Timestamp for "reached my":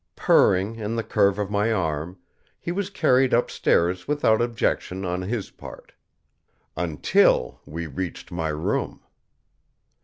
7.85-8.47